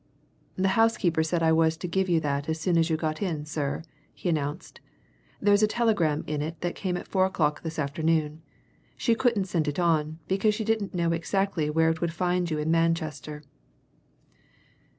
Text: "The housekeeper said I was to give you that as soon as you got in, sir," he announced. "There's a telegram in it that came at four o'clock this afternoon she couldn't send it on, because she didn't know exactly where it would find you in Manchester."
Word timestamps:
"The 0.55 0.69
housekeeper 0.69 1.21
said 1.21 1.43
I 1.43 1.51
was 1.51 1.77
to 1.77 1.87
give 1.87 2.09
you 2.09 2.19
that 2.21 2.49
as 2.49 2.59
soon 2.59 2.75
as 2.75 2.89
you 2.89 2.97
got 2.97 3.21
in, 3.21 3.45
sir," 3.45 3.83
he 4.15 4.29
announced. 4.29 4.81
"There's 5.39 5.61
a 5.61 5.67
telegram 5.67 6.23
in 6.25 6.41
it 6.41 6.59
that 6.61 6.73
came 6.73 6.97
at 6.97 7.07
four 7.07 7.27
o'clock 7.27 7.61
this 7.61 7.77
afternoon 7.77 8.41
she 8.97 9.13
couldn't 9.13 9.45
send 9.45 9.67
it 9.67 9.77
on, 9.77 10.17
because 10.27 10.55
she 10.55 10.65
didn't 10.65 10.95
know 10.95 11.11
exactly 11.11 11.69
where 11.69 11.91
it 11.91 12.01
would 12.01 12.13
find 12.13 12.49
you 12.49 12.57
in 12.57 12.71
Manchester." 12.71 13.43